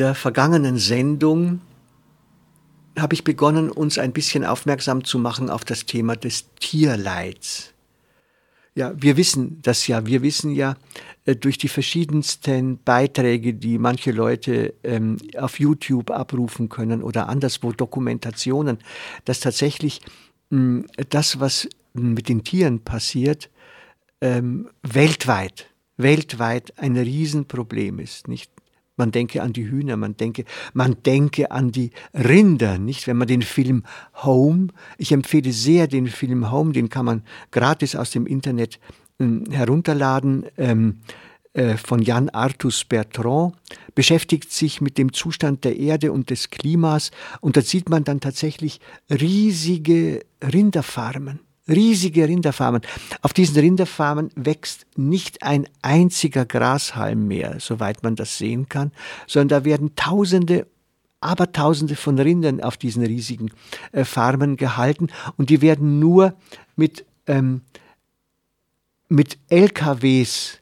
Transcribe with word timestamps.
Der 0.00 0.14
vergangenen 0.14 0.78
Sendung 0.78 1.60
habe 2.98 3.14
ich 3.14 3.22
begonnen, 3.22 3.70
uns 3.70 3.98
ein 3.98 4.12
bisschen 4.12 4.46
aufmerksam 4.46 5.04
zu 5.04 5.18
machen 5.18 5.50
auf 5.50 5.62
das 5.64 5.84
Thema 5.84 6.16
des 6.16 6.46
Tierleids. 6.58 7.74
Ja, 8.74 8.94
wir 8.96 9.18
wissen 9.18 9.58
das 9.62 9.86
ja. 9.86 10.06
Wir 10.06 10.22
wissen 10.22 10.52
ja 10.52 10.76
äh, 11.26 11.36
durch 11.36 11.58
die 11.58 11.68
verschiedensten 11.68 12.78
Beiträge, 12.82 13.52
die 13.52 13.76
manche 13.76 14.10
Leute 14.10 14.72
ähm, 14.84 15.18
auf 15.36 15.60
YouTube 15.60 16.10
abrufen 16.10 16.70
können 16.70 17.02
oder 17.02 17.28
anderswo 17.28 17.72
Dokumentationen, 17.72 18.78
dass 19.26 19.40
tatsächlich 19.40 20.00
mh, 20.48 20.84
das, 21.10 21.40
was 21.40 21.68
mit 21.92 22.30
den 22.30 22.42
Tieren 22.42 22.80
passiert, 22.80 23.50
ähm, 24.22 24.70
weltweit, 24.82 25.66
weltweit 25.98 26.78
ein 26.78 26.96
Riesenproblem 26.96 27.98
ist. 27.98 28.28
Nicht 28.28 28.50
man 29.00 29.12
denke 29.12 29.42
an 29.42 29.54
die 29.54 29.68
Hühner, 29.68 29.96
man 29.96 30.16
denke, 30.16 30.44
man 30.74 30.96
denke 31.04 31.50
an 31.50 31.72
die 31.72 31.90
Rinder, 32.14 32.78
nicht? 32.78 33.06
Wenn 33.06 33.16
man 33.16 33.26
den 33.26 33.42
Film 33.42 33.84
Home, 34.22 34.68
ich 34.98 35.10
empfehle 35.10 35.52
sehr 35.52 35.88
den 35.88 36.06
Film 36.06 36.52
Home, 36.52 36.72
den 36.72 36.90
kann 36.90 37.06
man 37.06 37.22
gratis 37.50 37.96
aus 37.96 38.10
dem 38.10 38.26
Internet 38.26 38.78
äh, 39.18 39.24
herunterladen. 39.50 40.44
Ähm, 40.58 40.98
äh, 41.52 41.76
von 41.76 42.00
Jan 42.00 42.28
Artus 42.28 42.84
Bertrand, 42.84 43.54
beschäftigt 43.96 44.52
sich 44.52 44.80
mit 44.80 44.98
dem 44.98 45.12
Zustand 45.12 45.64
der 45.64 45.76
Erde 45.76 46.12
und 46.12 46.30
des 46.30 46.50
Klimas 46.50 47.10
und 47.40 47.56
da 47.56 47.62
sieht 47.62 47.88
man 47.88 48.04
dann 48.04 48.20
tatsächlich 48.20 48.80
riesige 49.10 50.20
Rinderfarmen 50.40 51.40
riesige 51.68 52.26
Rinderfarmen. 52.26 52.82
Auf 53.22 53.32
diesen 53.32 53.56
Rinderfarmen 53.58 54.30
wächst 54.34 54.86
nicht 54.96 55.42
ein 55.42 55.68
einziger 55.82 56.44
Grashalm 56.44 57.26
mehr, 57.26 57.56
soweit 57.60 58.02
man 58.02 58.16
das 58.16 58.38
sehen 58.38 58.68
kann, 58.68 58.92
sondern 59.26 59.60
da 59.60 59.64
werden 59.64 59.94
Tausende 59.96 60.66
Abertausende 61.22 61.96
von 61.96 62.18
Rindern 62.18 62.62
auf 62.62 62.78
diesen 62.78 63.04
riesigen 63.04 63.50
äh, 63.92 64.04
Farmen 64.04 64.56
gehalten 64.56 65.08
und 65.36 65.50
die 65.50 65.60
werden 65.60 65.98
nur 65.98 66.34
mit, 66.76 67.04
ähm, 67.26 67.60
mit 69.10 69.36
LKWs 69.50 70.60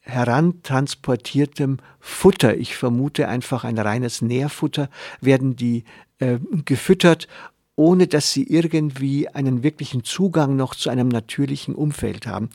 herantransportiertem 0.00 1.78
Futter, 2.00 2.56
ich 2.56 2.76
vermute 2.76 3.28
einfach 3.28 3.62
ein 3.62 3.78
reines 3.78 4.20
Nährfutter, 4.20 4.90
werden 5.20 5.54
die 5.54 5.84
äh, 6.18 6.38
gefüttert 6.64 7.28
ohne 7.76 8.06
dass 8.06 8.32
sie 8.32 8.44
irgendwie 8.44 9.28
einen 9.28 9.62
wirklichen 9.62 10.04
Zugang 10.04 10.56
noch 10.56 10.74
zu 10.74 10.90
einem 10.90 11.08
natürlichen 11.08 11.74
Umfeld 11.74 12.26
haben. 12.26 12.50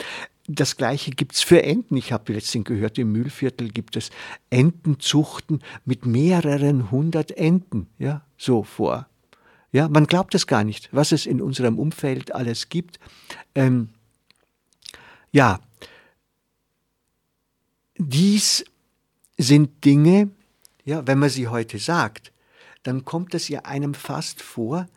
Das 0.48 0.78
gleiche 0.78 1.12
gibt's 1.12 1.44
für 1.44 1.62
Enten. 1.62 1.96
Ich 1.98 2.12
habe 2.12 2.34
letztens 2.34 2.66
gehört, 2.66 2.98
im 2.98 3.12
Mühlviertel 3.12 3.70
gibt 3.70 3.96
es 3.96 4.10
Entenzuchten 4.50 5.62
mit 5.86 6.06
mehreren 6.06 6.90
hundert 6.90 7.32
Enten, 7.38 7.88
ja, 8.00 8.24
so 8.38 8.64
vor. 8.64 9.08
Ja, 9.72 9.88
man 9.88 10.08
glaubt 10.08 10.34
es 10.34 10.48
gar 10.48 10.64
nicht, 10.64 10.90
was 10.92 11.12
es 11.12 11.28
in 11.28 11.42
unserem 11.42 11.78
Umfeld 11.78 12.34
alles 12.34 12.70
gibt. 12.70 13.00
Ähm, 13.54 13.90
ja, 15.32 15.60
dies 17.98 18.66
sind 19.38 19.86
Dinge, 19.86 20.32
ja, 20.86 21.06
wenn 21.06 21.20
man 21.20 21.30
sie 21.30 21.48
heute 21.48 21.78
sagt, 21.78 22.32
dann 22.82 23.06
kommt 23.06 23.36
es 23.36 23.50
ja 23.50 23.66
einem 23.66 23.94
fast 23.94 24.42
vor, 24.42 24.88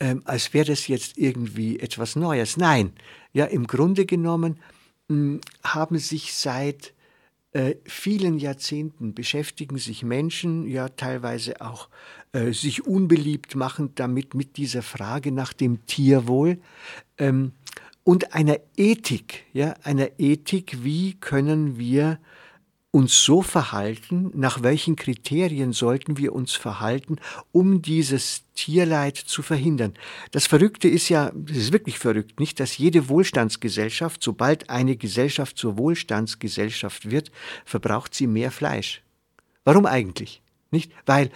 ähm, 0.00 0.22
als 0.24 0.52
wäre 0.54 0.66
das 0.66 0.88
jetzt 0.88 1.18
irgendwie 1.18 1.78
etwas 1.78 2.16
Neues. 2.16 2.56
Nein, 2.56 2.92
ja, 3.32 3.46
im 3.46 3.66
Grunde 3.66 4.06
genommen 4.06 4.60
mh, 5.08 5.16
hm, 5.16 5.40
haben 5.64 5.98
sich 5.98 6.34
seit 6.34 6.94
äh, 7.52 7.76
vielen 7.84 8.38
Jahrzehnten 8.38 9.14
beschäftigen 9.14 9.78
sich 9.78 10.02
Menschen, 10.02 10.66
ja 10.66 10.90
teilweise 10.90 11.60
auch 11.62 11.88
äh, 12.32 12.52
sich 12.52 12.86
unbeliebt 12.86 13.54
machen 13.54 13.92
damit 13.94 14.34
mit 14.34 14.58
dieser 14.58 14.82
Frage 14.82 15.32
nach 15.32 15.54
dem 15.54 15.86
Tierwohl 15.86 16.58
ähm, 17.16 17.52
und 18.04 18.34
einer 18.34 18.58
Ethik, 18.76 19.44
ja, 19.54 19.74
einer 19.82 20.20
Ethik, 20.20 20.84
wie 20.84 21.14
können 21.14 21.78
wir 21.78 22.18
uns 22.96 23.22
so 23.22 23.42
verhalten, 23.42 24.30
nach 24.32 24.62
welchen 24.62 24.96
Kriterien 24.96 25.74
sollten 25.74 26.16
wir 26.16 26.32
uns 26.32 26.54
verhalten, 26.54 27.16
um 27.52 27.82
dieses 27.82 28.44
Tierleid 28.54 29.18
zu 29.18 29.42
verhindern. 29.42 29.92
Das 30.30 30.46
Verrückte 30.46 30.88
ist 30.88 31.10
ja, 31.10 31.30
das 31.34 31.58
ist 31.58 31.72
wirklich 31.74 31.98
verrückt, 31.98 32.40
nicht, 32.40 32.58
dass 32.58 32.78
jede 32.78 33.10
Wohlstandsgesellschaft, 33.10 34.22
sobald 34.22 34.70
eine 34.70 34.96
Gesellschaft 34.96 35.58
zur 35.58 35.76
Wohlstandsgesellschaft 35.76 37.10
wird, 37.10 37.30
verbraucht 37.66 38.14
sie 38.14 38.26
mehr 38.26 38.50
Fleisch. 38.50 39.02
Warum 39.64 39.84
eigentlich? 39.84 40.40
Nicht? 40.70 40.90
Weil 41.04 41.30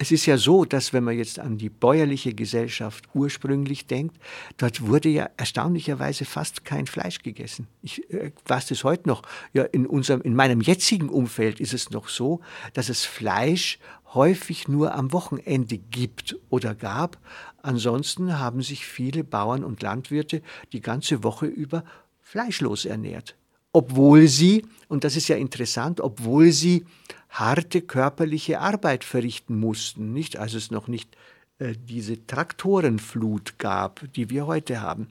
es 0.00 0.10
ist 0.10 0.24
ja 0.24 0.38
so, 0.38 0.64
dass 0.64 0.94
wenn 0.94 1.04
man 1.04 1.18
jetzt 1.18 1.38
an 1.38 1.58
die 1.58 1.68
bäuerliche 1.68 2.32
Gesellschaft 2.32 3.04
ursprünglich 3.12 3.86
denkt, 3.86 4.16
dort 4.56 4.86
wurde 4.86 5.10
ja 5.10 5.28
erstaunlicherweise 5.36 6.24
fast 6.24 6.64
kein 6.64 6.86
Fleisch 6.86 7.18
gegessen. 7.18 7.66
Ich 7.82 8.10
äh, 8.10 8.32
weiß 8.46 8.68
das 8.68 8.82
heute 8.82 9.06
noch. 9.10 9.20
Ja, 9.52 9.64
in 9.64 9.86
unserem, 9.86 10.22
in 10.22 10.34
meinem 10.34 10.62
jetzigen 10.62 11.10
Umfeld 11.10 11.60
ist 11.60 11.74
es 11.74 11.90
noch 11.90 12.08
so, 12.08 12.40
dass 12.72 12.88
es 12.88 13.04
Fleisch 13.04 13.78
häufig 14.14 14.68
nur 14.68 14.94
am 14.94 15.12
Wochenende 15.12 15.76
gibt 15.76 16.34
oder 16.48 16.74
gab. 16.74 17.18
Ansonsten 17.60 18.38
haben 18.38 18.62
sich 18.62 18.86
viele 18.86 19.22
Bauern 19.22 19.62
und 19.64 19.82
Landwirte 19.82 20.40
die 20.72 20.80
ganze 20.80 21.22
Woche 21.24 21.44
über 21.44 21.84
fleischlos 22.22 22.86
ernährt. 22.86 23.36
Obwohl 23.72 24.26
sie, 24.26 24.66
und 24.88 25.04
das 25.04 25.16
ist 25.16 25.28
ja 25.28 25.36
interessant, 25.36 26.00
obwohl 26.00 26.50
sie 26.50 26.84
harte 27.28 27.80
körperliche 27.80 28.60
Arbeit 28.60 29.04
verrichten 29.04 29.58
mussten, 29.58 30.12
nicht 30.12 30.36
als 30.36 30.54
es 30.54 30.70
noch 30.70 30.88
nicht 30.88 31.16
äh, 31.58 31.74
diese 31.76 32.26
Traktorenflut 32.26 33.58
gab, 33.58 34.12
die 34.14 34.30
wir 34.30 34.46
heute 34.46 34.80
haben. 34.80 35.08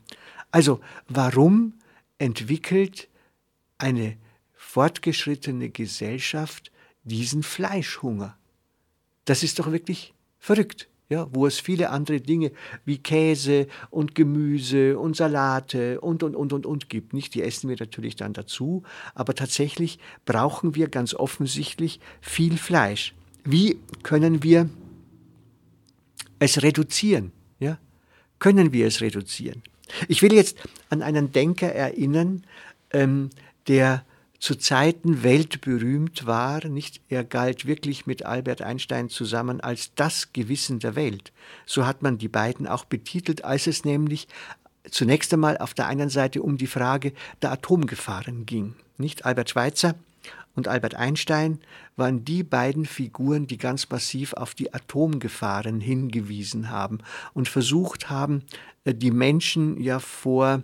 Also 0.52 0.82
warum 1.08 1.74
entwickelt 2.18 3.08
eine 3.78 4.18
fortgeschrittene 4.54 5.70
Gesellschaft 5.70 6.72
diesen 7.04 7.44
Fleischhunger? 7.44 8.38
Das 9.24 9.44
ist 9.44 9.60
doch 9.60 9.72
wirklich 9.72 10.14
verrückt 10.40 10.89
ja, 11.10 11.28
wo 11.32 11.48
es 11.48 11.60
viele 11.60 11.90
andere 11.90 12.22
Dinge 12.22 12.52
wie 12.86 13.00
Käse 13.00 13.68
und 13.90 14.14
Gemüse 14.14 14.98
und 14.98 15.16
Salate 15.16 16.00
und, 16.02 16.22
und, 16.22 16.36
und, 16.36 16.54
und, 16.54 16.66
und 16.66 16.90
gibt. 16.90 17.14
Nicht, 17.14 17.34
die 17.34 17.42
essen 17.42 17.68
wir 17.68 17.78
natürlich 17.80 18.16
dann 18.16 18.34
dazu, 18.34 18.84
aber 19.16 19.34
tatsächlich 19.34 20.00
brauchen 20.26 20.76
wir 20.76 20.88
ganz 20.88 21.16
offensichtlich 21.16 22.00
viel 22.22 22.58
Fleisch. 22.58 23.16
Wie 23.44 23.80
können 24.04 24.44
wir 24.44 24.70
es 26.38 26.62
reduzieren? 26.62 27.32
Ja? 27.60 27.80
Können 28.38 28.72
wir 28.72 28.86
es 28.86 29.02
reduzieren? 29.02 29.64
Ich 30.08 30.22
will 30.22 30.34
jetzt 30.34 30.58
an 30.90 31.02
einen 31.02 31.32
Denker 31.32 31.72
erinnern, 31.72 32.44
ähm, 32.92 33.32
der 33.68 34.06
zu 34.40 34.56
Zeiten 34.56 35.22
weltberühmt 35.24 36.26
war, 36.26 36.66
nicht? 36.66 37.02
Er 37.10 37.24
galt 37.24 37.66
wirklich 37.66 38.06
mit 38.06 38.26
Albert 38.26 38.62
Einstein 38.62 39.10
zusammen 39.10 39.60
als 39.60 39.94
das 39.96 40.32
Gewissen 40.32 40.80
der 40.80 40.96
Welt. 40.96 41.34
So 41.66 41.86
hat 41.86 42.02
man 42.02 42.18
die 42.18 42.30
beiden 42.30 42.66
auch 42.66 42.86
betitelt, 42.86 43.44
als 43.44 43.68
es 43.68 43.84
nämlich 43.84 44.28
zunächst 44.90 45.34
einmal 45.34 45.58
auf 45.58 45.74
der 45.74 45.88
einen 45.88 46.10
Seite 46.10 46.42
um 46.42 46.58
die 46.58 46.68
Frage 46.68 47.14
der 47.42 47.52
Atomgefahren 47.52 48.46
ging. 48.46 48.76
Nicht 48.98 49.26
Albert 49.26 49.50
Schweitzer 49.50 49.96
und 50.56 50.68
Albert 50.68 50.96
Einstein 50.96 51.60
waren 51.98 52.24
die 52.24 52.44
beiden 52.44 52.86
Figuren, 52.86 53.46
die 53.46 53.58
ganz 53.58 53.90
massiv 53.90 54.34
auf 54.34 54.56
die 54.56 54.74
Atomgefahren 54.74 55.82
hingewiesen 55.82 56.70
haben 56.70 57.00
und 57.34 57.50
versucht 57.50 58.10
haben, 58.10 58.44
äh, 58.86 58.94
die 58.94 59.12
Menschen 59.12 59.82
ja 59.82 60.00
vor 60.00 60.64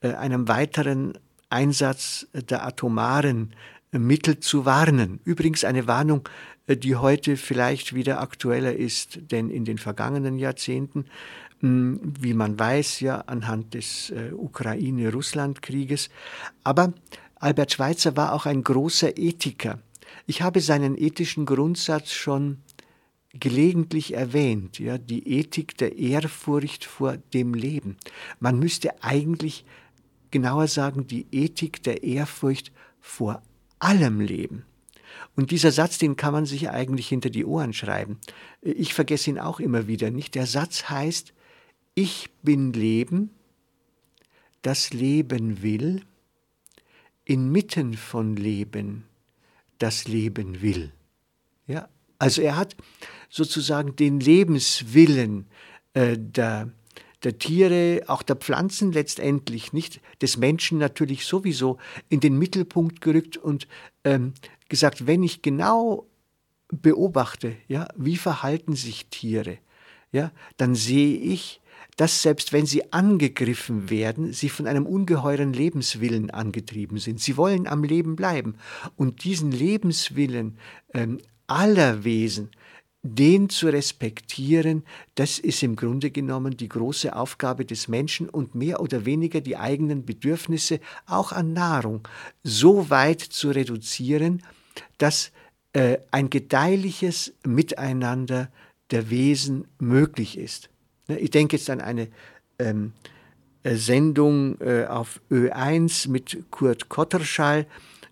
äh, 0.00 0.12
einem 0.12 0.46
weiteren 0.48 1.18
Einsatz 1.50 2.26
der 2.32 2.64
atomaren 2.66 3.54
Mittel 3.92 4.40
zu 4.40 4.64
warnen. 4.64 5.20
Übrigens 5.24 5.64
eine 5.64 5.86
Warnung, 5.86 6.28
die 6.68 6.96
heute 6.96 7.36
vielleicht 7.36 7.94
wieder 7.94 8.20
aktueller 8.20 8.74
ist, 8.74 9.18
denn 9.30 9.48
in 9.50 9.64
den 9.64 9.78
vergangenen 9.78 10.38
Jahrzehnten, 10.38 11.06
hm, 11.60 12.00
wie 12.20 12.34
man 12.34 12.58
weiß, 12.58 13.00
ja 13.00 13.22
anhand 13.22 13.74
des 13.74 14.10
äh, 14.10 14.32
Ukraine-Russland-Krieges, 14.32 16.10
aber 16.62 16.92
Albert 17.36 17.72
Schweitzer 17.72 18.16
war 18.16 18.32
auch 18.32 18.46
ein 18.46 18.62
großer 18.62 19.16
Ethiker. 19.16 19.78
Ich 20.26 20.42
habe 20.42 20.60
seinen 20.60 20.96
ethischen 20.96 21.46
Grundsatz 21.46 22.12
schon 22.12 22.58
gelegentlich 23.32 24.14
erwähnt, 24.14 24.78
ja, 24.78 24.98
die 24.98 25.38
Ethik 25.38 25.76
der 25.76 25.98
Ehrfurcht 25.98 26.84
vor 26.84 27.16
dem 27.16 27.54
Leben. 27.54 27.96
Man 28.40 28.58
müsste 28.58 29.02
eigentlich 29.02 29.64
genauer 30.30 30.68
sagen, 30.68 31.06
die 31.06 31.26
Ethik 31.30 31.82
der 31.82 32.02
Ehrfurcht 32.02 32.72
vor 33.00 33.42
allem 33.78 34.20
Leben. 34.20 34.64
Und 35.36 35.50
dieser 35.50 35.72
Satz, 35.72 35.98
den 35.98 36.16
kann 36.16 36.32
man 36.32 36.46
sich 36.46 36.70
eigentlich 36.70 37.08
hinter 37.08 37.30
die 37.30 37.44
Ohren 37.44 37.72
schreiben. 37.72 38.18
Ich 38.60 38.94
vergesse 38.94 39.30
ihn 39.30 39.38
auch 39.38 39.60
immer 39.60 39.86
wieder 39.86 40.10
nicht. 40.10 40.34
Der 40.34 40.46
Satz 40.46 40.90
heißt, 40.90 41.32
ich 41.94 42.30
bin 42.42 42.72
Leben, 42.72 43.30
das 44.62 44.92
Leben 44.92 45.62
will, 45.62 46.02
inmitten 47.24 47.94
von 47.94 48.36
Leben, 48.36 49.04
das 49.78 50.08
Leben 50.08 50.60
will. 50.62 50.92
Ja, 51.66 51.88
also 52.18 52.42
er 52.42 52.56
hat 52.56 52.76
sozusagen 53.28 53.94
den 53.96 54.20
Lebenswillen 54.20 55.46
äh, 55.94 56.16
der, 56.18 56.72
der 57.24 57.38
Tiere, 57.38 58.02
auch 58.06 58.22
der 58.22 58.36
Pflanzen 58.36 58.92
letztendlich, 58.92 59.72
nicht 59.72 60.00
des 60.22 60.36
Menschen 60.36 60.78
natürlich 60.78 61.24
sowieso 61.24 61.78
in 62.08 62.20
den 62.20 62.38
Mittelpunkt 62.38 63.00
gerückt 63.00 63.36
und 63.36 63.66
ähm, 64.04 64.34
gesagt, 64.68 65.06
wenn 65.06 65.22
ich 65.22 65.42
genau 65.42 66.06
beobachte, 66.68 67.56
ja, 67.66 67.88
wie 67.96 68.16
verhalten 68.16 68.76
sich 68.76 69.06
Tiere, 69.06 69.58
ja, 70.12 70.30
dann 70.56 70.74
sehe 70.74 71.16
ich, 71.16 71.60
dass 71.96 72.22
selbst 72.22 72.52
wenn 72.52 72.66
sie 72.66 72.92
angegriffen 72.92 73.90
werden, 73.90 74.32
sie 74.32 74.48
von 74.48 74.66
einem 74.66 74.86
ungeheuren 74.86 75.52
Lebenswillen 75.52 76.30
angetrieben 76.30 76.98
sind. 76.98 77.20
Sie 77.20 77.36
wollen 77.36 77.66
am 77.66 77.82
Leben 77.82 78.14
bleiben. 78.14 78.54
Und 78.94 79.24
diesen 79.24 79.50
Lebenswillen 79.50 80.58
ähm, 80.94 81.18
aller 81.48 82.04
Wesen, 82.04 82.50
den 83.14 83.48
zu 83.48 83.68
respektieren, 83.68 84.84
das 85.14 85.38
ist 85.38 85.62
im 85.62 85.76
Grunde 85.76 86.10
genommen 86.10 86.56
die 86.56 86.68
große 86.68 87.14
Aufgabe 87.14 87.64
des 87.64 87.88
Menschen 87.88 88.28
und 88.28 88.54
mehr 88.54 88.80
oder 88.80 89.04
weniger 89.04 89.40
die 89.40 89.56
eigenen 89.56 90.04
Bedürfnisse 90.04 90.80
auch 91.06 91.32
an 91.32 91.52
Nahrung 91.52 92.06
so 92.42 92.90
weit 92.90 93.20
zu 93.20 93.50
reduzieren, 93.50 94.42
dass 94.98 95.32
äh, 95.72 95.98
ein 96.10 96.30
gedeihliches 96.30 97.34
Miteinander 97.44 98.50
der 98.90 99.10
Wesen 99.10 99.66
möglich 99.78 100.38
ist. 100.38 100.70
Ne, 101.08 101.18
ich 101.18 101.30
denke 101.30 101.56
jetzt 101.56 101.68
an 101.70 101.80
eine 101.80 102.08
ähm, 102.58 102.92
äh, 103.62 103.74
Sendung 103.76 104.60
äh, 104.60 104.86
auf 104.86 105.20
Ö1 105.30 106.08
mit 106.08 106.44
Kurt 106.50 106.88
Kotterschall, 106.88 107.66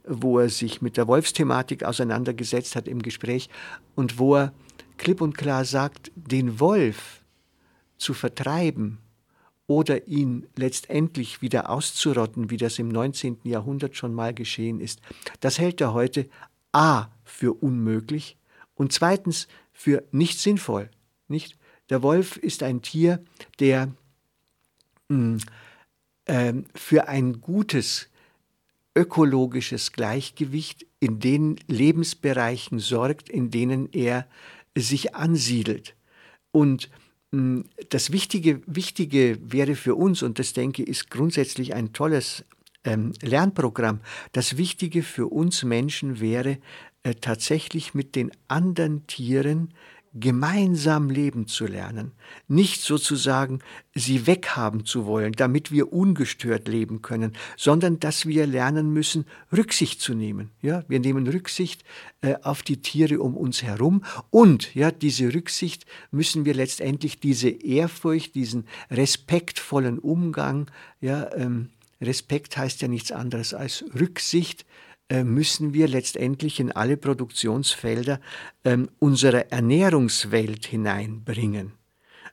wo 0.06 0.38
er 0.38 0.48
sich 0.48 0.82
mit 0.82 0.96
der 0.96 1.08
Wolfsthematik 1.08 1.82
auseinandergesetzt 1.82 2.76
hat 2.76 2.86
im 2.88 3.02
Gespräch 3.02 3.48
und 3.94 4.18
wo 4.18 4.36
er 4.36 4.52
klipp 4.98 5.20
und 5.20 5.36
klar 5.36 5.64
sagt, 5.64 6.10
den 6.14 6.60
Wolf 6.60 7.22
zu 7.98 8.14
vertreiben 8.14 8.98
oder 9.66 10.06
ihn 10.06 10.46
letztendlich 10.56 11.42
wieder 11.42 11.70
auszurotten, 11.70 12.50
wie 12.50 12.56
das 12.56 12.78
im 12.78 12.88
19. 12.88 13.38
Jahrhundert 13.44 13.96
schon 13.96 14.14
mal 14.14 14.32
geschehen 14.32 14.80
ist, 14.80 15.00
das 15.40 15.58
hält 15.58 15.80
er 15.80 15.92
heute 15.92 16.28
a 16.72 17.08
für 17.24 17.52
unmöglich 17.52 18.36
und 18.74 18.92
zweitens 18.92 19.48
für 19.72 20.04
nicht 20.12 20.38
sinnvoll. 20.38 20.90
Nicht? 21.28 21.56
Der 21.90 22.02
Wolf 22.02 22.36
ist 22.36 22.62
ein 22.62 22.82
Tier, 22.82 23.24
der 23.58 23.92
mh, 25.08 25.38
äh, 26.26 26.52
für 26.74 27.08
ein 27.08 27.40
gutes 27.40 28.08
ökologisches 28.94 29.92
Gleichgewicht 29.92 30.86
in 31.00 31.20
den 31.20 31.56
Lebensbereichen 31.66 32.78
sorgt, 32.78 33.28
in 33.28 33.50
denen 33.50 33.92
er 33.92 34.26
sich 34.76 35.14
ansiedelt. 35.14 35.94
Und 36.52 36.90
mh, 37.32 37.64
das 37.88 38.12
Wichtige, 38.12 38.60
Wichtige 38.66 39.38
wäre 39.42 39.74
für 39.74 39.94
uns, 39.94 40.22
und 40.22 40.38
das 40.38 40.52
denke 40.52 40.82
ich 40.82 40.88
ist 40.88 41.10
grundsätzlich 41.10 41.74
ein 41.74 41.92
tolles 41.92 42.44
ähm, 42.84 43.12
Lernprogramm, 43.20 44.00
das 44.32 44.56
Wichtige 44.56 45.02
für 45.02 45.26
uns 45.26 45.64
Menschen 45.64 46.20
wäre 46.20 46.58
äh, 47.02 47.14
tatsächlich 47.14 47.94
mit 47.94 48.14
den 48.14 48.30
anderen 48.48 49.06
Tieren 49.06 49.74
gemeinsam 50.18 51.10
leben 51.10 51.46
zu 51.46 51.66
lernen, 51.66 52.12
nicht 52.48 52.80
sozusagen 52.82 53.60
sie 53.94 54.26
weghaben 54.26 54.84
zu 54.84 55.06
wollen, 55.06 55.32
damit 55.32 55.70
wir 55.70 55.92
ungestört 55.92 56.68
leben 56.68 57.02
können, 57.02 57.32
sondern 57.56 58.00
dass 58.00 58.26
wir 58.26 58.46
lernen 58.46 58.92
müssen, 58.92 59.26
Rücksicht 59.54 60.00
zu 60.00 60.14
nehmen. 60.14 60.50
Ja, 60.62 60.84
wir 60.88 61.00
nehmen 61.00 61.26
Rücksicht 61.26 61.84
äh, 62.22 62.36
auf 62.42 62.62
die 62.62 62.80
Tiere 62.80 63.20
um 63.20 63.36
uns 63.36 63.62
herum 63.62 64.04
und 64.30 64.74
ja, 64.74 64.90
diese 64.90 65.34
Rücksicht 65.34 65.86
müssen 66.10 66.44
wir 66.44 66.54
letztendlich 66.54 67.20
diese 67.20 67.48
Ehrfurcht, 67.48 68.34
diesen 68.34 68.66
respektvollen 68.90 69.98
Umgang, 69.98 70.70
ja, 71.00 71.32
ähm, 71.34 71.70
Respekt 72.00 72.56
heißt 72.56 72.82
ja 72.82 72.88
nichts 72.88 73.10
anderes 73.10 73.54
als 73.54 73.84
Rücksicht, 73.98 74.66
müssen 75.10 75.72
wir 75.72 75.88
letztendlich 75.88 76.58
in 76.58 76.72
alle 76.72 76.96
Produktionsfelder 76.96 78.20
ähm, 78.64 78.88
unserer 78.98 79.52
Ernährungswelt 79.52 80.66
hineinbringen. 80.66 81.72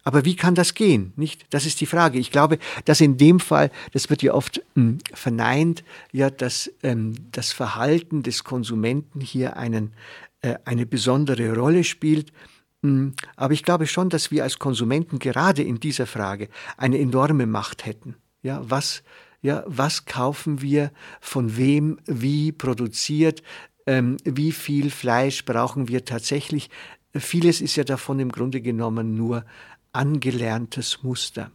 Aber 0.04 0.26
wie 0.26 0.36
kann 0.36 0.54
das 0.54 0.74
gehen? 0.74 1.14
Nicht? 1.16 1.46
Das 1.50 1.66
ist 1.66 1.80
die 1.80 1.86
Frage. 1.86 2.20
Ich 2.20 2.32
glaube, 2.32 2.60
dass 2.86 3.00
in 3.00 3.18
dem 3.18 3.40
Fall, 3.40 3.72
das 3.94 4.10
wird 4.10 4.22
ja 4.22 4.34
oft 4.34 4.62
mh, 4.76 4.84
hm, 4.84 4.98
verneint, 5.14 5.84
ja, 6.12 6.30
dass 6.30 6.72
ähm, 6.84 7.16
das 7.32 7.54
Verhalten 7.54 8.22
des 8.22 8.44
Konsumenten 8.44 9.22
hier 9.22 9.56
einen, 9.56 9.94
äh, 10.42 10.56
eine 10.66 10.86
besondere 10.86 11.56
Rolle 11.56 11.86
spielt. 11.86 12.34
Hm, 12.82 13.14
aber 13.38 13.54
ich 13.54 13.64
glaube 13.64 13.88
schon, 13.88 14.10
dass 14.10 14.30
wir 14.30 14.44
als 14.44 14.60
Konsumenten 14.60 15.20
gerade 15.20 15.64
in 15.64 15.80
dieser 15.80 16.06
Frage 16.06 16.50
eine 16.76 17.00
enorme 17.00 17.46
Macht 17.46 17.86
hätten. 17.86 18.16
Ja, 18.42 18.62
was 18.62 19.04
ja, 19.44 19.64
was 19.68 20.06
kaufen 20.06 20.62
wir, 20.62 20.92
von 21.22 21.58
wem, 21.58 22.00
wie 22.06 22.52
produziert, 22.52 23.44
ähm, 23.86 24.18
wie 24.24 24.52
viel 24.52 24.90
Fleisch 24.90 25.46
brauchen 25.46 25.88
wir 25.88 26.06
tatsächlich. 26.06 26.72
Vieles 27.14 27.62
ist 27.62 27.76
ja 27.76 27.84
davon 27.84 28.20
im 28.20 28.32
Grunde 28.32 28.62
genommen 28.62 29.16
nur 29.16 29.46
angelerntes 29.92 31.04
Muster. 31.04 31.52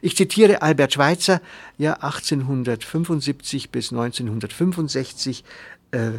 Ich 0.00 0.16
zitiere 0.16 0.62
Albert 0.62 0.94
Schweitzer, 0.94 1.42
ja 1.76 1.92
1875 1.92 3.70
bis 3.70 3.92
1965, 3.92 5.44
äh, 5.90 6.12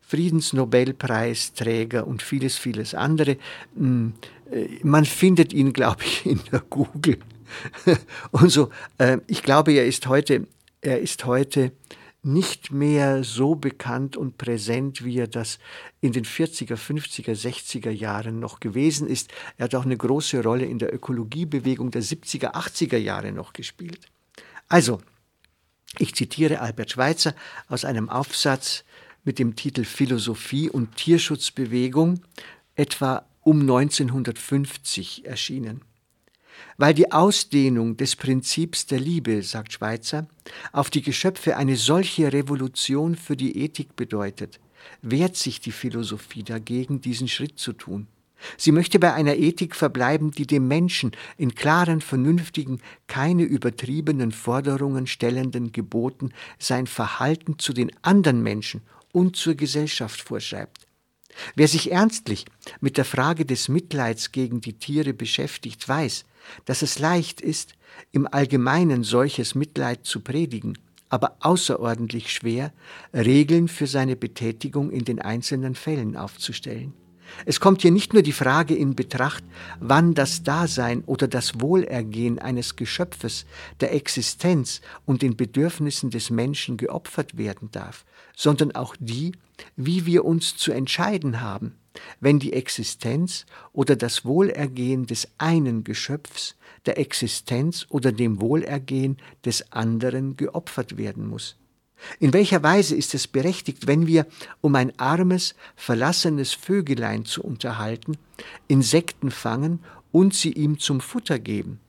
Friedensnobelpreisträger 0.00 2.06
und 2.06 2.22
vieles, 2.22 2.56
vieles 2.56 2.94
andere. 2.94 3.36
Hm, 3.76 4.14
äh, 4.50 4.68
man 4.82 5.04
findet 5.04 5.52
ihn, 5.52 5.74
glaube 5.74 6.02
ich, 6.02 6.24
in 6.24 6.40
der 6.50 6.60
Google. 6.60 7.18
und 8.30 8.50
so, 8.50 8.70
äh, 8.98 9.18
ich 9.26 9.42
glaube, 9.42 9.72
er 9.72 9.86
ist 9.86 10.06
heute, 10.06 10.46
er 10.80 11.00
ist 11.00 11.24
heute 11.24 11.72
nicht 12.22 12.70
mehr 12.70 13.24
so 13.24 13.54
bekannt 13.54 14.16
und 14.16 14.36
präsent, 14.36 15.04
wie 15.04 15.18
er 15.18 15.28
das 15.28 15.58
in 16.00 16.12
den 16.12 16.24
40er, 16.24 16.76
50er, 16.76 17.32
60er 17.32 17.90
Jahren 17.90 18.40
noch 18.40 18.60
gewesen 18.60 19.08
ist. 19.08 19.30
Er 19.56 19.64
hat 19.64 19.74
auch 19.74 19.84
eine 19.84 19.96
große 19.96 20.42
Rolle 20.42 20.66
in 20.66 20.78
der 20.78 20.94
Ökologiebewegung 20.94 21.90
der 21.90 22.02
70er, 22.02 22.52
80er 22.54 22.98
Jahre 22.98 23.32
noch 23.32 23.52
gespielt. 23.52 24.06
Also, 24.68 25.00
ich 25.98 26.14
zitiere 26.14 26.60
Albert 26.60 26.92
Schweitzer 26.92 27.34
aus 27.68 27.84
einem 27.84 28.10
Aufsatz 28.10 28.84
mit 29.24 29.38
dem 29.38 29.56
Titel 29.56 29.84
Philosophie 29.84 30.68
und 30.70 30.96
Tierschutzbewegung, 30.96 32.20
etwa 32.74 33.26
um 33.42 33.60
1950 33.60 35.24
erschienen 35.24 35.82
weil 36.76 36.94
die 36.94 37.12
Ausdehnung 37.12 37.96
des 37.96 38.16
Prinzips 38.16 38.86
der 38.86 39.00
Liebe, 39.00 39.42
sagt 39.42 39.72
Schweitzer, 39.72 40.26
auf 40.72 40.90
die 40.90 41.02
Geschöpfe 41.02 41.56
eine 41.56 41.76
solche 41.76 42.32
Revolution 42.32 43.16
für 43.16 43.36
die 43.36 43.58
Ethik 43.58 43.96
bedeutet, 43.96 44.60
wehrt 45.02 45.36
sich 45.36 45.60
die 45.60 45.72
Philosophie 45.72 46.42
dagegen, 46.42 47.00
diesen 47.00 47.28
Schritt 47.28 47.58
zu 47.58 47.72
tun. 47.72 48.06
Sie 48.56 48.72
möchte 48.72 48.98
bei 48.98 49.12
einer 49.12 49.36
Ethik 49.36 49.76
verbleiben, 49.76 50.30
die 50.30 50.46
dem 50.46 50.66
Menschen 50.66 51.12
in 51.36 51.54
klaren, 51.54 52.00
vernünftigen, 52.00 52.80
keine 53.06 53.42
übertriebenen 53.42 54.32
Forderungen 54.32 55.06
stellenden 55.06 55.72
Geboten 55.72 56.32
sein 56.58 56.86
Verhalten 56.86 57.58
zu 57.58 57.72
den 57.72 57.90
anderen 58.02 58.42
Menschen 58.42 58.82
und 59.12 59.36
zur 59.36 59.54
Gesellschaft 59.54 60.20
vorschreibt. 60.22 60.86
Wer 61.54 61.68
sich 61.68 61.92
ernstlich 61.92 62.44
mit 62.80 62.96
der 62.96 63.04
Frage 63.04 63.44
des 63.44 63.68
Mitleids 63.68 64.32
gegen 64.32 64.60
die 64.60 64.74
Tiere 64.74 65.14
beschäftigt, 65.14 65.88
weiß, 65.88 66.24
dass 66.64 66.82
es 66.82 66.98
leicht 66.98 67.40
ist, 67.40 67.74
im 68.12 68.26
Allgemeinen 68.30 69.02
solches 69.02 69.54
Mitleid 69.54 70.04
zu 70.04 70.20
predigen, 70.20 70.78
aber 71.08 71.36
außerordentlich 71.40 72.32
schwer, 72.32 72.72
Regeln 73.12 73.68
für 73.68 73.86
seine 73.86 74.16
Betätigung 74.16 74.90
in 74.90 75.04
den 75.04 75.20
einzelnen 75.20 75.74
Fällen 75.74 76.16
aufzustellen. 76.16 76.94
Es 77.46 77.60
kommt 77.60 77.82
hier 77.82 77.90
nicht 77.90 78.12
nur 78.12 78.22
die 78.22 78.32
Frage 78.32 78.74
in 78.74 78.96
Betracht, 78.96 79.44
wann 79.78 80.14
das 80.14 80.42
Dasein 80.42 81.02
oder 81.04 81.28
das 81.28 81.60
Wohlergehen 81.60 82.38
eines 82.38 82.76
Geschöpfes 82.76 83.46
der 83.80 83.94
Existenz 83.94 84.80
und 85.06 85.22
den 85.22 85.36
Bedürfnissen 85.36 86.10
des 86.10 86.30
Menschen 86.30 86.76
geopfert 86.76 87.36
werden 87.36 87.70
darf, 87.70 88.04
sondern 88.36 88.72
auch 88.72 88.96
die, 88.98 89.32
wie 89.76 90.06
wir 90.06 90.24
uns 90.24 90.56
zu 90.56 90.72
entscheiden 90.72 91.40
haben, 91.40 91.76
wenn 92.20 92.38
die 92.38 92.52
Existenz 92.52 93.46
oder 93.72 93.96
das 93.96 94.24
Wohlergehen 94.24 95.06
des 95.06 95.28
einen 95.38 95.84
Geschöpfs 95.84 96.56
der 96.86 96.98
Existenz 96.98 97.86
oder 97.88 98.12
dem 98.12 98.40
Wohlergehen 98.40 99.18
des 99.44 99.72
anderen 99.72 100.36
geopfert 100.36 100.96
werden 100.96 101.26
muss. 101.26 101.56
In 102.18 102.32
welcher 102.32 102.62
Weise 102.62 102.96
ist 102.96 103.14
es 103.14 103.26
berechtigt, 103.26 103.86
wenn 103.86 104.06
wir, 104.06 104.26
um 104.62 104.74
ein 104.74 104.98
armes, 104.98 105.54
verlassenes 105.76 106.54
Vögelein 106.54 107.26
zu 107.26 107.42
unterhalten, 107.42 108.16
Insekten 108.68 109.30
fangen 109.30 109.80
und 110.10 110.34
sie 110.34 110.52
ihm 110.52 110.78
zum 110.78 111.00
Futter 111.00 111.38
geben? 111.38 111.80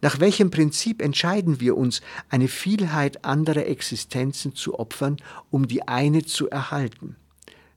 Nach 0.00 0.20
welchem 0.20 0.50
Prinzip 0.50 1.02
entscheiden 1.02 1.60
wir 1.60 1.76
uns, 1.76 2.02
eine 2.28 2.48
Vielheit 2.48 3.24
anderer 3.24 3.66
Existenzen 3.66 4.54
zu 4.54 4.78
opfern, 4.78 5.16
um 5.50 5.66
die 5.66 5.86
eine 5.86 6.24
zu 6.24 6.48
erhalten? 6.48 7.16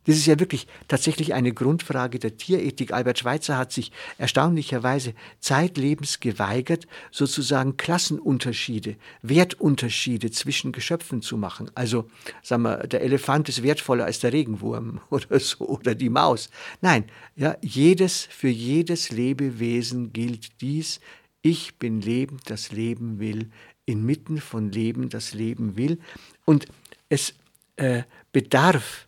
Das 0.06 0.16
ist 0.16 0.28
ja 0.28 0.40
wirklich 0.40 0.68
tatsächlich 0.88 1.34
eine 1.34 1.52
Grundfrage 1.54 2.20
der 2.20 2.38
Tierethik. 2.38 2.94
Albert 2.94 3.20
Schweitzer 3.20 3.58
hat 3.58 3.72
sich 3.72 3.92
erstaunlicherweise 4.18 5.14
zeitlebens 5.40 6.20
geweigert, 6.20 6.88
sozusagen 7.12 7.78
Klassenunterschiede, 7.78 8.96
Wertunterschiede 9.22 10.32
zwischen 10.32 10.72
Geschöpfen 10.72 11.22
zu 11.22 11.38
machen. 11.38 11.72
Also, 11.76 12.10
sagen 12.44 12.64
wir, 12.64 12.78
der 12.88 13.02
Elefant 13.02 13.50
ist 13.50 13.64
wertvoller 13.64 14.06
als 14.06 14.20
der 14.20 14.32
Regenwurm 14.32 15.02
oder 15.10 15.40
so, 15.40 15.68
oder 15.68 15.96
die 15.96 16.10
Maus. 16.10 16.50
Nein, 16.82 17.06
ja, 17.36 17.58
jedes, 17.62 18.24
für 18.24 18.50
jedes 18.50 19.12
Lebewesen 19.12 20.14
gilt 20.14 20.62
dies. 20.62 21.00
Ich 21.42 21.76
bin 21.78 22.02
lebend, 22.02 22.50
das 22.50 22.72
Leben 22.72 23.20
will, 23.20 23.50
inmitten 23.86 24.40
von 24.40 24.72
Leben, 24.72 25.10
das 25.10 25.34
Leben 25.34 25.78
will. 25.78 26.00
Und 26.44 26.66
es 27.10 27.34
äh, 27.78 28.04
bedarf 28.32 29.06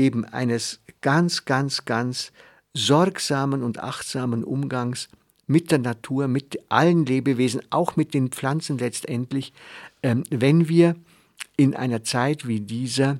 eben 0.00 0.24
eines 0.24 0.80
ganz, 1.00 1.44
ganz, 1.44 1.84
ganz 1.84 2.32
sorgsamen 2.74 3.62
und 3.62 3.78
achtsamen 3.78 4.44
Umgangs 4.44 5.08
mit 5.46 5.70
der 5.70 5.78
Natur, 5.78 6.28
mit 6.28 6.58
allen 6.68 7.04
Lebewesen, 7.04 7.60
auch 7.70 7.96
mit 7.96 8.14
den 8.14 8.30
Pflanzen 8.30 8.78
letztendlich, 8.78 9.52
ähm, 10.02 10.24
wenn 10.30 10.68
wir 10.68 10.94
in 11.56 11.74
einer 11.74 12.04
Zeit 12.04 12.46
wie 12.46 12.60
dieser 12.60 13.18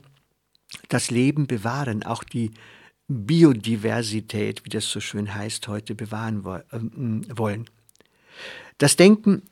das 0.88 1.10
Leben 1.10 1.46
bewahren, 1.46 2.04
auch 2.04 2.22
die 2.22 2.52
Biodiversität, 3.08 4.64
wie 4.64 4.68
das 4.68 4.88
so 4.88 5.00
schön 5.00 5.34
heißt, 5.34 5.66
heute 5.66 5.96
bewahren 5.96 6.44
ähm, 6.72 7.26
wollen. 7.36 7.68
Das 8.78 8.94
Denken, 8.96 9.42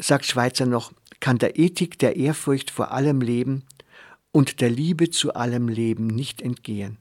sagt 0.00 0.26
Schweitzer 0.26 0.66
noch, 0.66 0.92
kann 1.20 1.38
der 1.38 1.58
Ethik 1.58 1.98
der 1.98 2.16
Ehrfurcht 2.16 2.70
vor 2.70 2.90
allem 2.90 3.20
Leben 3.20 3.62
und 4.36 4.60
der 4.60 4.68
Liebe 4.68 5.08
zu 5.08 5.32
allem 5.32 5.66
Leben 5.66 6.08
nicht 6.08 6.42
entgehen. 6.42 6.98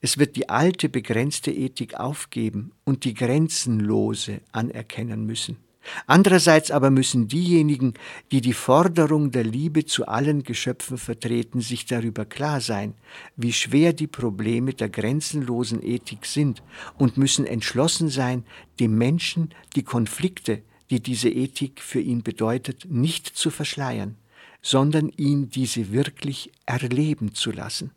Es 0.00 0.16
wird 0.16 0.34
die 0.36 0.48
alte 0.48 0.88
begrenzte 0.88 1.50
Ethik 1.50 2.00
aufgeben 2.00 2.72
und 2.84 3.04
die 3.04 3.12
grenzenlose 3.12 4.40
anerkennen 4.50 5.26
müssen. 5.26 5.58
Andererseits 6.06 6.70
aber 6.70 6.90
müssen 6.90 7.28
diejenigen, 7.28 7.92
die 8.32 8.40
die 8.40 8.54
Forderung 8.54 9.30
der 9.30 9.44
Liebe 9.44 9.84
zu 9.84 10.08
allen 10.08 10.42
Geschöpfen 10.42 10.96
vertreten, 10.96 11.60
sich 11.60 11.84
darüber 11.84 12.24
klar 12.24 12.62
sein, 12.62 12.94
wie 13.36 13.52
schwer 13.52 13.92
die 13.92 14.06
Probleme 14.06 14.72
der 14.72 14.88
grenzenlosen 14.88 15.82
Ethik 15.82 16.24
sind 16.24 16.62
und 16.96 17.18
müssen 17.18 17.44
entschlossen 17.44 18.08
sein, 18.08 18.46
dem 18.78 18.96
Menschen 18.96 19.50
die 19.76 19.82
Konflikte, 19.82 20.62
die 20.88 21.00
diese 21.00 21.28
Ethik 21.28 21.82
für 21.82 22.00
ihn 22.00 22.22
bedeutet, 22.22 22.86
nicht 22.88 23.26
zu 23.26 23.50
verschleiern 23.50 24.16
sondern 24.62 25.08
ihn 25.10 25.50
diese 25.50 25.92
wirklich 25.92 26.50
erleben 26.66 27.34
zu 27.34 27.50
lassen. 27.50 27.90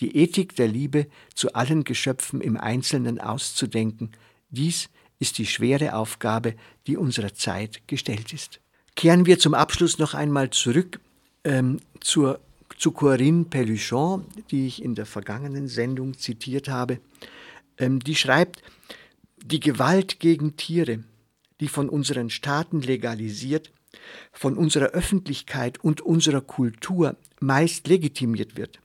Die 0.00 0.16
Ethik 0.16 0.56
der 0.56 0.68
Liebe 0.68 1.06
zu 1.34 1.54
allen 1.54 1.84
Geschöpfen 1.84 2.40
im 2.40 2.56
Einzelnen 2.56 3.20
auszudenken, 3.20 4.12
dies 4.50 4.88
ist 5.18 5.38
die 5.38 5.46
schwere 5.46 5.94
Aufgabe, 5.94 6.54
die 6.86 6.96
unserer 6.96 7.34
Zeit 7.34 7.88
gestellt 7.88 8.32
ist. 8.32 8.60
Kehren 8.94 9.26
wir 9.26 9.38
zum 9.38 9.54
Abschluss 9.54 9.98
noch 9.98 10.14
einmal 10.14 10.50
zurück 10.50 11.00
ähm, 11.44 11.78
zur, 12.00 12.40
zu 12.78 12.92
Corinne 12.92 13.44
Pelluchon, 13.44 14.24
die 14.50 14.66
ich 14.66 14.82
in 14.82 14.94
der 14.94 15.06
vergangenen 15.06 15.68
Sendung 15.68 16.18
zitiert 16.18 16.68
habe. 16.68 16.98
Ähm, 17.78 18.00
die 18.00 18.14
schreibt, 18.14 18.62
die 19.36 19.60
Gewalt 19.60 20.20
gegen 20.20 20.56
Tiere, 20.56 21.04
die 21.60 21.68
von 21.68 21.88
unseren 21.88 22.30
Staaten 22.30 22.80
legalisiert, 22.80 23.72
von 24.32 24.56
unserer 24.56 24.86
Öffentlichkeit 24.86 25.82
und 25.82 26.00
unserer 26.00 26.40
Kultur 26.40 27.16
meist 27.40 27.88
legitimiert 27.88 28.56
wird, 28.56 28.80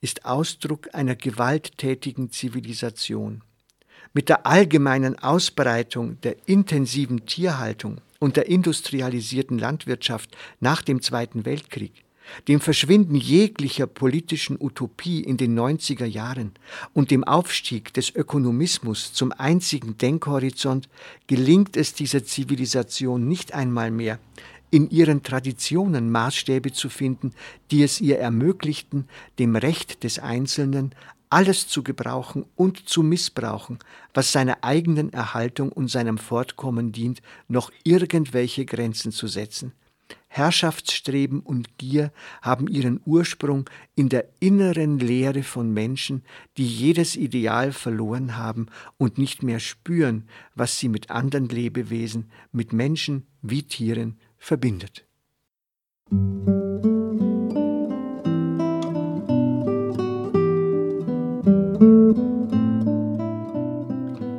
ist 0.00 0.24
Ausdruck 0.24 0.94
einer 0.94 1.16
gewalttätigen 1.16 2.30
Zivilisation. 2.30 3.42
Mit 4.12 4.28
der 4.28 4.46
allgemeinen 4.46 5.18
Ausbreitung 5.18 6.20
der 6.20 6.36
intensiven 6.46 7.26
Tierhaltung 7.26 8.00
und 8.20 8.36
der 8.36 8.46
industrialisierten 8.46 9.58
Landwirtschaft 9.58 10.36
nach 10.60 10.82
dem 10.82 11.02
Zweiten 11.02 11.44
Weltkrieg, 11.44 12.04
dem 12.48 12.60
Verschwinden 12.60 13.14
jeglicher 13.14 13.86
politischen 13.86 14.56
Utopie 14.60 15.20
in 15.20 15.36
den 15.36 15.58
90er 15.58 16.06
Jahren 16.06 16.52
und 16.92 17.10
dem 17.10 17.24
Aufstieg 17.24 17.92
des 17.94 18.14
Ökonomismus 18.14 19.12
zum 19.12 19.32
einzigen 19.32 19.98
Denkhorizont 19.98 20.88
gelingt 21.26 21.76
es 21.76 21.94
dieser 21.94 22.24
Zivilisation 22.24 23.28
nicht 23.28 23.54
einmal 23.54 23.90
mehr, 23.90 24.18
in 24.70 24.90
ihren 24.90 25.22
Traditionen 25.22 26.10
Maßstäbe 26.10 26.72
zu 26.72 26.88
finden, 26.88 27.32
die 27.70 27.84
es 27.84 28.00
ihr 28.00 28.18
ermöglichten, 28.18 29.08
dem 29.38 29.54
Recht 29.54 30.02
des 30.02 30.18
Einzelnen 30.18 30.94
alles 31.30 31.68
zu 31.68 31.82
gebrauchen 31.82 32.44
und 32.56 32.88
zu 32.88 33.02
missbrauchen, 33.02 33.78
was 34.14 34.32
seiner 34.32 34.58
eigenen 34.62 35.12
Erhaltung 35.12 35.72
und 35.72 35.88
seinem 35.88 36.18
Fortkommen 36.18 36.92
dient, 36.92 37.22
noch 37.48 37.72
irgendwelche 37.82 38.64
Grenzen 38.64 39.12
zu 39.12 39.26
setzen. 39.26 39.72
Herrschaftsstreben 40.34 41.38
und 41.38 41.78
Gier 41.78 42.10
haben 42.42 42.66
ihren 42.66 43.00
Ursprung 43.06 43.70
in 43.94 44.08
der 44.08 44.26
inneren 44.40 44.98
Leere 44.98 45.44
von 45.44 45.72
Menschen, 45.72 46.24
die 46.56 46.66
jedes 46.66 47.14
Ideal 47.14 47.70
verloren 47.70 48.36
haben 48.36 48.66
und 48.98 49.16
nicht 49.16 49.44
mehr 49.44 49.60
spüren, 49.60 50.28
was 50.56 50.76
sie 50.76 50.88
mit 50.88 51.08
anderen 51.12 51.48
Lebewesen, 51.48 52.32
mit 52.50 52.72
Menschen 52.72 53.28
wie 53.42 53.62
Tieren 53.62 54.18
verbindet. 54.36 55.04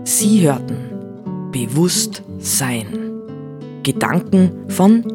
Sie 0.04 0.42
hörten 0.42 1.52
Bewusst 1.54 2.22
Sein. 2.40 3.06
Gedanken 3.84 4.70
von 4.70 5.15